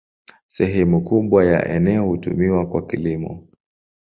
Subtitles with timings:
[0.47, 3.47] Sehemu kubwa ya eneo hutumiwa kwa kilimo.